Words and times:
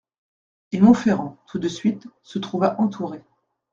Et 0.71 0.79
Monferrand, 0.79 1.37
tout 1.45 1.59
de 1.59 1.67
suite, 1.67 2.07
se 2.23 2.39
trouva 2.39 2.75
entouré. 2.81 3.21